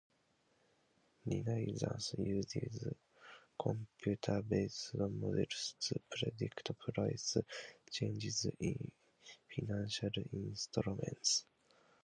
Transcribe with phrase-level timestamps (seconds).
[1.27, 2.87] Renaissance uses
[3.61, 7.37] computer-based models to predict price
[7.91, 8.91] changes in
[9.55, 11.45] financial instruments.